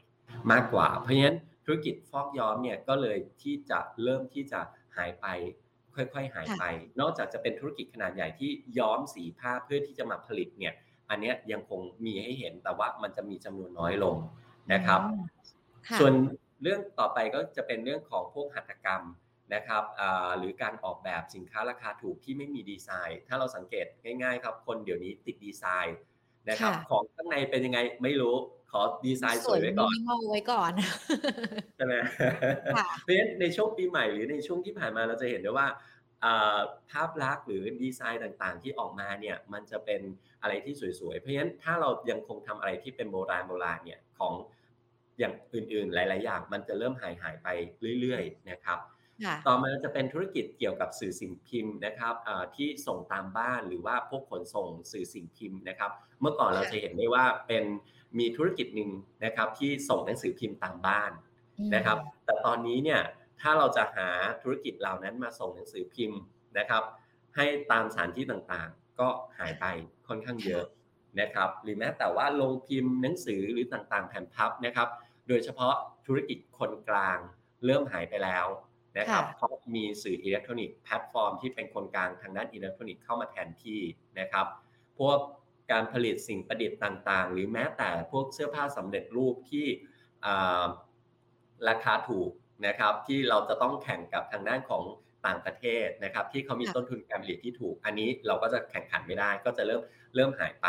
[0.53, 4.61] มากกว่า เพราะฉะนั้นธุรกิจฟอกย้อมเนี่ยก็เลยที่จะเริ่มที่จะ
[4.97, 5.27] หายไป
[5.97, 6.65] ค่อยๆ หายไป
[7.01, 10.75] นอกจากจะเป็นธุรกิจขนาดใหญ่ที่ย้อมสีผ้าเพื่อที่จะมาผลิตเนี่ย
[11.11, 14.17] อันนี้ยังคงมีให้เห็นแต่ว่ามันจะมีจำนวนน้อยลง
[14.73, 15.01] นะครับ
[15.99, 16.13] ส่วน
[16.63, 19.03] เรื่องต่อไปก็จะเป็นเรื่องของพวกหัตถกรรม
[19.55, 19.85] นะครับ
[20.39, 23.87] หรือการออกแบบสินค้าราคาถูกที่ไม่มีดีไซน์ ถ้าเราสังเกต
[24.23, 25.97] ง่าย ๆ ครับ คนเดี๋ยวนี้ติดดีไซน์
[26.51, 28.37] นะครับ ของข้างในเป็นยังไงไม่รู้
[28.73, 29.97] ขอดีไซน์สวยไว้ก่อน
[30.31, 30.73] ไว้ก่อน
[31.77, 31.95] ใช่ไหม
[33.03, 35.69] เพราะฉะนั้นในช่วงปีใหม่หรือในช่วงที่ผ่านมาเราจะเห็นได้ว่า
[36.91, 40.01] ภาพลักษณ์หรือดีไซน์ต่างๆ ที่ออกมาเนี่ยมันจะเป็น
[40.43, 44.35] อะไรที่สวยๆ เพราะฉะนั้นถ้าเรายังคงทำอะไรที่เป็นโบราณโบราณเนี่ยของ
[45.19, 47.49] อย่างอื่นๆ หลาย ๆ อย่าง มันจะเริ่มหายหายไป
[48.01, 48.79] เรื่อยๆนะครับ
[49.47, 52.15] ต่อมาจะเป็นธุรกิจเกี่ยวกับสื่อสิ่งพิมพ์นะครับ
[52.57, 57.65] ที่ส่งตามบ้านหรือว่าพวกขนส่งสื่อสิ่งพิมพ์นะครับ เมื่อก่อนเราจะเห็นได้ว่าเป็น
[58.19, 58.91] มีธุรกิจหนึ่ง
[59.25, 61.11] นะครับที่ส่งหนังสือพิมพ์ตามบ้าน
[61.75, 63.01] นะครับ แต่ตอนนี้เนี่ย
[63.41, 64.09] ถ้าเราจะหา
[64.43, 66.21] ธุรกิจเหล่านั้นมาส่งหนังสือพิมพ์
[66.59, 66.83] นะครับ
[67.37, 69.65] ให้ตามสถานที่ต่างๆ ก็หายไป
[70.09, 70.65] ค่อนข้างเยอะ
[71.21, 74.89] นะครับ หรือแม้แต่ว่าลงพิมพ์หนังสือหรือต่างๆ แผ่นพับนะครับ
[75.29, 75.75] โดยเฉพาะ
[76.07, 77.19] ธุรกิจคนกลาง
[77.65, 78.47] เริ่มหายไปแล้ว
[78.99, 83.81] นะครับเพราะมีสื่ออิเล็กทรอนิกส์แพลตฟอร์มที่เป็นคนกลางทางด้านอิเล็กทรอนิกส์เข้ามาแทนที่
[84.21, 84.47] นะครับ
[84.99, 85.19] พวก
[85.73, 89.67] การผลิตสิ่งประดิษฐ์ต่างๆ หรือแม้แต่พวกเสื้อผ้าสำเร็จรูปที่
[91.69, 92.31] ราคาถูก
[92.67, 94.83] นะครับที่เราจะต้องแข่งกับทางด้านของ
[95.27, 99.83] ต่างประเทศนะครับที่เขามีต้นทุนการผลิตที่ถูก อันนี้เราก็จะแข่งขันไม่ได้ ก็จะเริ่ม
[100.15, 100.67] เริ่มหายไป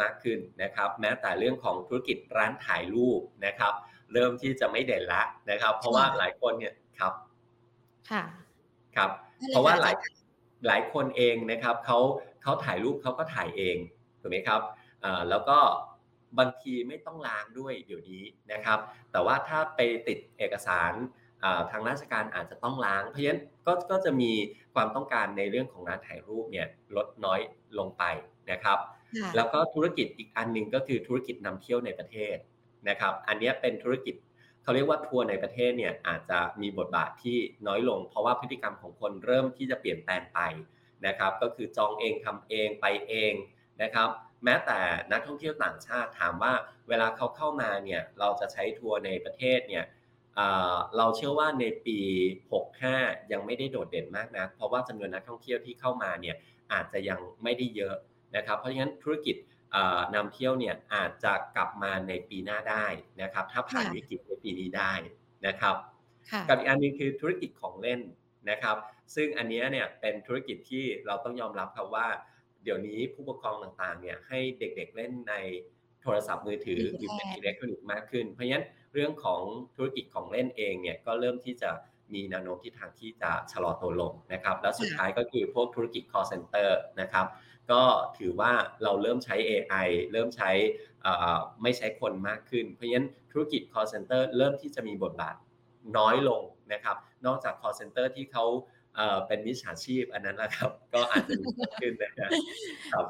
[0.00, 3.72] มากขึ้นนะครับ แม้แต่เรื่องของธุรกิจร้านถ่ายรูปนะครับ
[4.12, 7.12] เริ่มที่จะไม่เด่นละนะครับ เพราะว่าหลายคนเนี่ยครับ
[8.10, 8.22] ค่ะ
[8.96, 9.10] ครับ
[9.48, 9.94] เพราะว่าหลาย
[10.66, 11.98] หลายคนเองนะครับเขา
[12.42, 13.76] เขาถ่ายรูปเขาก็ถ่ายเอง
[14.20, 14.60] ถูกไหมครับ
[15.30, 15.58] แล้วก็
[16.38, 18.78] บางทีไม่ต้องล้างด้วยเดี๋ยวนี้นะครับ
[19.12, 20.92] แต่ว่าถ้าไปติดเอกสาร
[21.70, 24.32] ทางราชการอาจจะต้องล้าง เพราะฉะนั้นก็ก็จะมี
[24.74, 27.40] ความต้องการในเรื่องของร้านถ่ายรูปเนี่ยลดน้อย
[27.78, 28.04] ลงไป
[28.50, 28.78] นะครับ
[29.36, 32.36] แล้วก็ธุรกิจอีกอันหนึ่งก็คือธุรกิจนำเที่ยวในประเทศ
[32.88, 34.14] นะครับ อันนี้เป็นธุรกิจ
[34.62, 40.40] เขาเรียกว่าทัวร์ในประเทศเนี่ยอาจจะมีบทบาทที่น้อยลง เพราะว่าพฤติกรรมของคนเริ่มที่จะเปลี่ยนแปลงไป
[41.06, 43.32] นะครับ ก็คือจองเองทำเองไปเอง
[43.82, 44.08] นะครับ
[44.44, 44.78] แม้แต่
[45.12, 46.52] นักท่องเที่ยวต่างชาติถามว่า
[46.88, 49.84] เวลาเขาเข้ามาเนี่ยเราจะใช้ทัวร์ในประเทศเนี่ย
[50.96, 51.98] เราเชื่อว่าในปี
[52.64, 56.36] 65 ยังไม่ได้โดดเด่นมากนะเพราะว่าจำนวนนักท่องเที่ยวที่เข้ามาเนี่ย
[56.72, 57.96] อาจจะยังไม่ได้เยอะ
[58.36, 59.36] นะครับเพราะฉะนั้นธุรกิจ
[60.14, 62.86] นำเที่ยวเนี่ยอาจจะกลับมาในปีหน้าได้
[63.22, 64.92] นะครับถ้าผ่านวิกฤตในปีนี้ได้
[65.46, 65.76] นะครับ
[66.48, 68.00] กับอีกอันนึงคือธุรกิจของเล่น
[68.50, 68.76] นะครับ
[69.14, 72.08] ซึ่งอันนี้เนี่ยเป็นธุรกิจที่เราต้องยอมรับครับว่า
[72.64, 75.34] เดี๋ยวนี้ผู้ปกครองต่างๆเนี่ยให้เด็กๆเล่นใน
[76.02, 79.42] โทรศัพท์มือถือหรือเป็นอิเล็กทรอนิกส์มากขึ้น เพราะฉะนั้นเรื่องของ
[79.76, 81.70] ธุรกิจของเล่นเองเนี่ยก็เริ่มที่จะ
[82.14, 86.70] มีแนวโน้มที่ทางที่จะชะลอตัวลงนะครับ แล้วสุดท้ายก็คือพวกธุรกิจ call center
[87.00, 87.26] นะครับ
[87.70, 87.82] ก็
[88.18, 90.50] ถือว่าเราเริ่มใช้ AI เริ่มใช้
[91.62, 95.34] ไม่ใช้คนมากขึ้น เพราะฉะนั้นธุรกิจ call center เริ่มที่จะมีบทบาท
[95.98, 96.42] น้อยลง
[96.72, 96.96] นะครับ
[97.26, 98.44] นอกจาก call center ที่เขา
[99.26, 101.46] เป็นมิจฉาชีพอันนั้นแหละครับ ก็อาจจะมี
[101.80, 103.04] ขึ้นนะครับ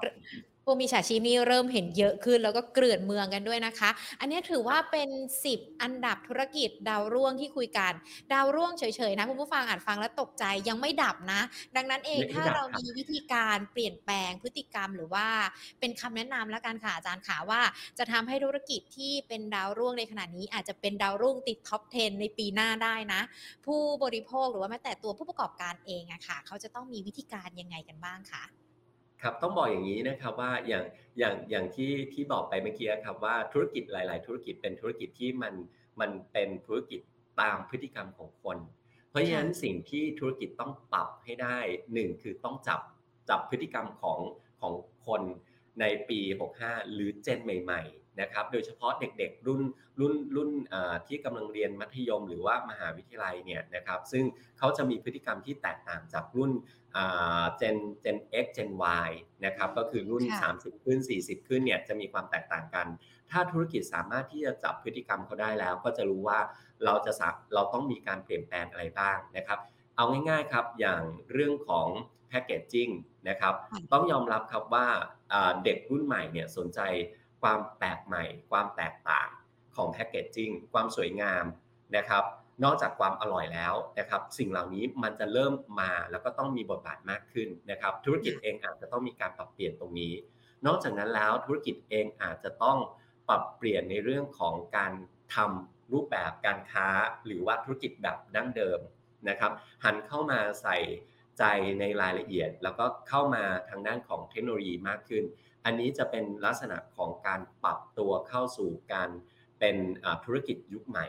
[0.65, 5.09] ผู้มีฉาชีพนี่เริ่มเห็นเยอะขึ้น แล้วก็เกลื่อนเมืองกันด้วยนะคะ อันนี้ถือว่าเป็น
[5.49, 7.93] 10 อันดับธุรกิจดาวร่วงที่คุยกัน
[8.33, 11.41] ดาวร่วงเฉยๆนะคุณผู้ฟังอ่านฟังแล้วตกใจยังไม่ดับนะ
[11.77, 15.27] ดังนั้นเองถ้าเรามีวิธีการเปลี่ยนแปลงพฤติกรรมหรือว่า
[15.81, 17.61] เป็นคำแนะนำแล้วกันค่ะอาจารย์ขาว่า
[17.99, 23.21] จะทำให้ธุรกิจที่เป็นดาวร่วงในขณะนี้ อาจจะเป็นดาวรุ่งติดท็อป 10 ในปีหน้าได้นะ
[23.67, 28.45] ผู้บริโภคหรือว่าแม้แต่ตัวผู้ประกอบการเองอะค่ะ เขาจะต้องมีวิธีการยังไงกันบ้างคะ
[29.23, 30.85] ครับต้องบอกอย่างนี้นะครับว่าอย่าง
[31.19, 35.55] อย่างอย่างที่ที่บอกไปเมื่อกี้ครับว่าธุรกิจหลาย ๆ ธุรกิจเป็นธุรกิจที่มัน
[36.01, 37.01] มันเป็นธุรกิจ
[37.41, 38.59] ตามพฤติกรรมของคน
[39.11, 41.59] เพราะฉะนั้นสิ่งที่ธุรกิจต้องปรับให้ได้
[41.93, 42.81] หนึ่งคือต้องจับ
[43.29, 44.19] จับพฤติกรรมของ
[44.61, 44.73] ของ
[45.07, 45.23] คน
[45.81, 46.21] ในปี
[46.57, 49.63] 65 หรือเจนใหม่ ๆ นะครับ โดยเฉพาะเด็กๆ รุ่น
[50.01, 50.51] รุ่นรุ่น
[51.07, 54.25] ที่กำลังเรียนมัธยมหรือว่ามหาวิทยาลัยเนี่ยนะครับ ซึ่ง
[54.59, 56.53] เขาจะมีพฤติกรรมที่แตกต่างจากรุ่น
[57.59, 58.71] เจนเจน X เจน
[59.07, 59.11] Y
[59.45, 62.87] นะครับ ก็คือรุ่น 30 ขึ้น 40 ขึ้นเนี่ยจะมีความแตกต่างกัน
[63.31, 66.41] ถ้าธุรกิจสามารถที่จะจับพฤติกรรมเขาได้แล้ว ก็จะรู้ว่า
[66.85, 67.13] เราจะ
[67.55, 69.59] เราต้องมีการเปลี่ยนแปลงอะไรบ้างนะครับ
[69.97, 71.89] เอาง่ายๆครับอย่างเรื่องของ
[72.29, 72.89] แพคเกจจิ้ง
[73.29, 73.55] นะครับ
[73.93, 74.87] ต้องยอมรับครับว่า
[75.65, 76.81] เด็กรุ่นใหม่เนี่ยสนใจ
[77.43, 79.29] ความแปลกใหม่ ความแตกต่าง
[79.77, 81.45] ของแพคเกจจิ้งความสวยงาม
[81.97, 82.25] นะครับ
[82.65, 90.13] นอกจากความอร่อยแล้วนะครับ สิ่งเหล่านี้มันจะเริ่มมาแล้วก็ต้องมีบทบาทมากขึ้นนะครับ ธุรกิจเองอาจจะต้องมีการปรับเปลี่ยนตรงนี้
[90.67, 92.79] นอกจากนั้นแล้วธุรกิจเองอาจจะต้อง
[93.29, 94.93] ปรับเปลี่ยนในเรื่องของการ
[95.35, 96.87] ทำรูปแบบการค้า
[97.27, 98.81] หรือว่าธุรกิจแบบดั้งเดิม
[99.29, 99.53] นะครับ
[99.85, 100.77] หันเข้ามาใส่
[101.39, 101.45] ใจ
[101.81, 105.25] ในรายละเอียด แล้วก็เข้ามาทางด้านของเทคโนโลยีมากขึ้น
[105.65, 109.11] อันนี้จะเป็นลักษณะของการปรับตัวเข้าสู่การ
[109.59, 109.77] เป็น
[110.25, 111.07] ธุรกิจยุคใหม่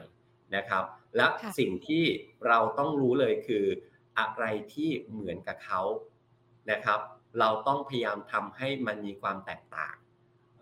[0.55, 0.83] นะครับ
[1.15, 1.27] และ
[1.59, 2.05] สิ่งที่
[2.47, 3.65] เราต้องรู้เลยคือ
[4.19, 5.81] อะไรที่เหมือนกับเขา
[6.71, 6.99] นะครับ
[7.39, 9.95] เราต้องพยายามทำให้มันมีความแตกต่าง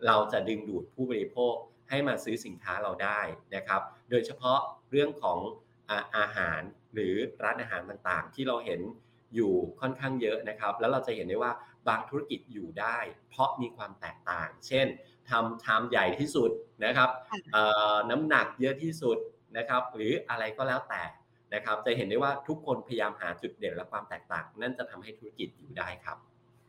[0.08, 1.56] เราจะดึงดูดผู้บริโภค
[1.90, 3.20] ให้มาซื้อสินค้าเราได้
[3.56, 4.60] นะครับ โดยเฉพาะ
[4.92, 5.40] เรื่องของ
[5.90, 6.62] อาอาหาร
[6.94, 8.82] หรือร้านอาหารต่างๆ ที่เราเห็น
[9.36, 11.54] อยู่ค่อนข้างเยอะนะครับ แล้วเราจะเห็นได้ว่า
[11.88, 12.98] บางธุรกิจอยู่ได้
[13.30, 14.88] เพราะมีความแตกต่าง เช่น
[15.30, 16.52] ทำชามใหญ่ที่สุด
[16.86, 17.10] นะครับ
[18.10, 19.18] น้ำหนักเยอะที่สุด
[19.58, 21.04] นะครับ หรืออะไรก็แล้วแต่
[21.54, 26.18] นะครับ จะเห็นได้ว่าทุกคนพยายามหาจุดเด่นและความแตกต่าง นั่นจะทำให้ธุรกิจอยู่ได้ครับ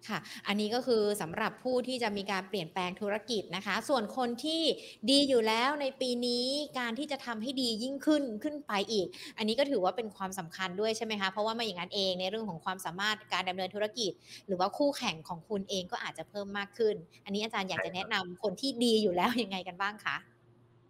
[0.09, 4.63] ค่ะ อันนี้ก็คือสำหรับผู้ที่จะมีการเปลี่ยนแปลงธุรกิจนะคะ ส่วนคนที่
[5.11, 6.47] ดีอยู่แล้วในปีนี้
[6.79, 9.07] การที่จะทำให้ดียิ่งขึ้นขึ้นไปอีก
[9.39, 14.13] อันนี้ก็ถือว่าเป็นความสำคัญด้วยใช่ไหมคะ เพราะว่าไม่อย่างนั้นเองในเรื่องของความสามารถการดำเนินธุรกิจ
[14.47, 20.17] หรือว่าคู่แข่งของคุณเองก็อาจจะเพิ่มมากขึ้น อันนี้อาจารย์อยากจะแนะนำคนที่ดีอยู่แล้วยังไงกันบ้างคะ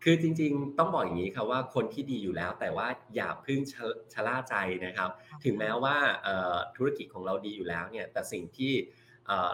[0.04, 3.60] คือจริงๆ ต้องบอกอย่างนี้ครับว่าคนที่ดีอยู่แล้ว แต่ว่าอย่าพึ่ง
[4.12, 5.10] ชะล่าใจนะครับ
[5.44, 5.96] ถึงแม้ว่า
[6.76, 8.72] ธุรกิจของเราดีอยู่แล้วเนี่ยแต่สิ่งที่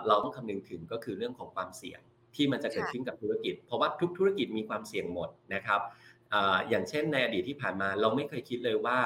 [0.06, 2.00] เราต้องคำนึงถึงก็คือเรื่องของความเสี่ยง
[2.34, 5.80] ที่มันจะเกิดขึ้นกับธุรกิจ เพราะว่าทุกธุรกิจมีความเสี่ยงหมดนะครับ
[6.68, 8.98] อย่างเช่นในอดีตที่ผ่านมาเราไม่เคยคิดเลยว่า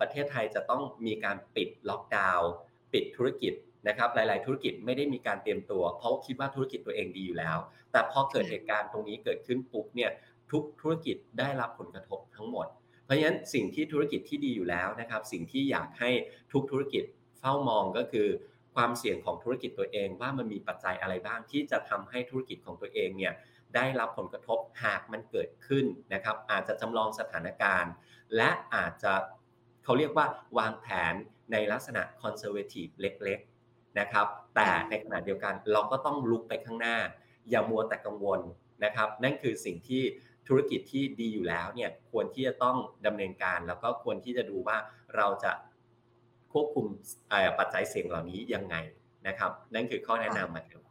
[0.00, 2.50] ประเทศไทยจะต้องมีการปิดล็อกดาวน์
[2.92, 3.52] ปิดธุรกิจ
[3.88, 7.58] นะครับหลาย ๆ ธุรกิจไม่ได้มีการเตรียมตัว เพราะคิดว่าธุรกิจตัวเองดีอยู่แล้ว
[7.92, 10.10] แต่พอเกิดเหตุการณ์ตรงนี้เกิดขึ้นปุ๊บเนี่ย
[10.50, 12.66] ทุกธุรกิจได้รับผลกระทบทั้งหมด
[13.04, 16.10] เพราะฉะนั้นสิ่งที่ธุรกิจที่ดีอยู่แล้วนะครับ สิ่งที่อยากให้
[16.52, 17.04] ทุกธุรกิจ
[17.38, 18.28] เฝ้ามองก็คือ
[18.74, 23.32] ความเสี่ยงของธุรกิจตัวเองว่ามันมีปัจจัยอะไรบ้างที่จะทำให้ธุรกิจของตัวเองเนี่ย
[23.74, 25.84] ได้รับผลกระทบหากมันเกิดขึ้น
[26.14, 27.92] นะครับอาจจะจำลองสถานการณ์
[28.36, 29.12] และอาจจะ
[29.84, 30.26] เขาเรียกว่า
[30.58, 31.14] วางแผน
[31.52, 36.96] ในลักษณะคอนเซอร์เวทีฟเล็กๆนะครับแต่ในขณะเดียวกันเราก็ต้องลุกไปข้างหน้า
[37.50, 38.40] อย่ามัวแต่กังวล
[38.84, 40.02] นะครับนั่นคือสิ่งที่
[40.48, 44.78] ธุรกิจที่ดีอยู่แล้วเนี่ยควรที่จะต้องดำเนินการ แล้วก็ควรที่จะดูว่า
[45.16, 45.52] เราจะ
[46.54, 46.86] ควบคุม
[47.58, 48.76] ปัจจัยเสี่ยงเหล่านี้ยังไง
[49.26, 50.84] นะครับ นั่นคือข้อแนะนำมาครับ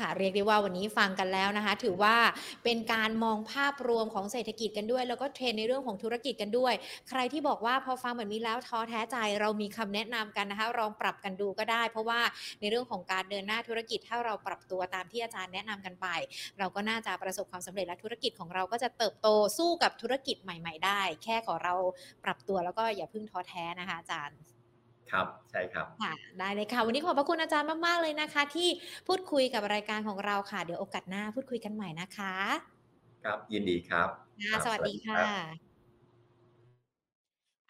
[0.00, 2.16] ค่ะเรียกได้ว่าวันนี้ฟังกันแล้วนะคะ ถือว่า
[2.64, 6.74] เป็นการมองภาพรวมของเศรษฐกิจกันด้วย แล้วก็เทรนในเรื่องของธุรกิจกันด้วย
[7.08, 12.20] ใครที่บอกว่าพอฟังแบบนี้แล้วท้อแท้ใจเรามีคำแนะนำกันนะคะลองปรับกันดูก็ได้ เพราะว่า
[12.60, 16.06] ในเรื่องของการเดินหน้าธุรกิจ ถ้าเราปรับตัวตามที่อาจารย์แนะนำกันไป
[16.58, 21.74] เราก็น่าจะประสบความสำเร็จและธุรกิจของเราก็จะเติบโตสู้กับธุรกิจใหม่ ๆ ได้ แค่ขอเรา
[22.24, 24.38] ปรับตัวแล้วก็อย่าเพิ่งท้อแท้นะคะอาจารย์
[25.10, 28.68] ครับใช่ครับค่ะได้เลยค่ะ วันนี้ขอบพระคุณอาจารย์มาก ๆ เลยนะคะ ที่
[29.06, 32.34] พูดคุยกับรายการของเราค่ะ เดี๋ยวโอกาสหน้าพูดคุยกันใหม่นะคะ
[33.22, 34.08] ครับยินดีครับ
[34.40, 35.73] ค่ะครับสวสัสดีควัสดีค่รับะ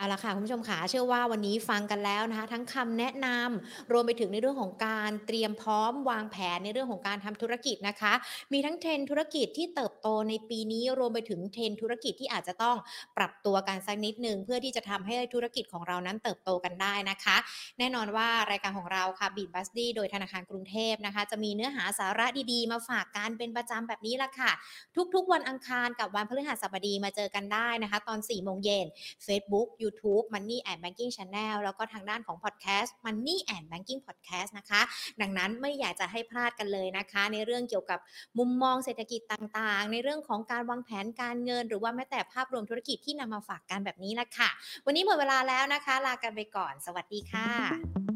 [0.05, 8.13] เอาล่ะค่ะคุณผู้ชมขาเชื่อว่าวันนี้ฟังกันแล้วนะคะ ทั้งคำแนะนำรวมไปถึงในเรื่องของการเตรียมพร้อมวางแผนในเรื่องของการทำธุรกิจนะคะ
[8.53, 12.77] มีทั้ง Trend ธุรกิจที่เติบโตในปีนี้รวมไปถึง Trend ธุรกิจที่อาจจะต้อง
[13.17, 17.37] ปรับตัวกันสักนิดหนึ่งเพื่อที่จะทำให้ธุรกิจของเรานั้นเติบโตกันได้นะคะ
[17.79, 24.53] แน่นอนว่ารายการของเราค่ะ Beat Buddy โดยธนาคารกรุงเทพนะคะ จะมีเนื้อหาสาระดีๆ มาฝากกันเป็นประจำแบบนี้ละค่ะ
[25.15, 28.87] ทุกๆ วันอังคารกับวันพฤหัสบดีมาเจอกันได้นะคะ ตอน4โมงเย็น
[29.25, 34.83] Facebook YouTube Money and Banking Channel แล้วก็ทางด้านของพอดแคสต์ Money and Banking Podcast นะคะ
[35.21, 37.99] ดังนั้นไม่อยากจะให้พลาดกันเลยนะคะ ในเรื่องเกี่ยวกับ
[38.39, 44.51] มุมมองเศรษฐกิจต่างๆ ในเรื่องของการวางแผนการเงิน หรือว่าแม้แต่ภาพรวมธุรกิจที่นำมาฝากกันแบบนี้ละค่ะ
[44.87, 48.14] วันนี้หมดเวลาแล้วนะคะ ลากันไปก่อน สวัสดีค่ะ